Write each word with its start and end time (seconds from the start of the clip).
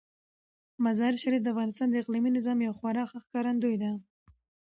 مزارشریف 0.85 1.41
د 1.43 1.47
افغانستان 1.53 1.87
د 1.89 1.95
اقلیمي 2.01 2.29
نظام 2.37 2.57
یو 2.67 2.77
خورا 2.79 3.03
ښه 3.09 3.17
ښکارندوی 3.25 3.75
دی. 3.83 3.91